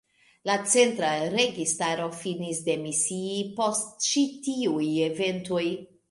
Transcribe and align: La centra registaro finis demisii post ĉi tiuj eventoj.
La 0.49 0.53
centra 0.75 1.09
registaro 1.33 2.07
finis 2.21 2.61
demisii 2.69 3.35
post 3.59 3.91
ĉi 4.07 4.23
tiuj 4.47 4.87
eventoj. 5.09 5.63